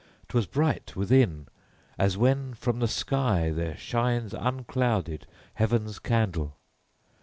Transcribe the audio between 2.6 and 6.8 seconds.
the sky there shines unclouded heaven's candle.